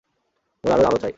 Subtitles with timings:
[0.63, 1.09] ওর আরও আলো চাই।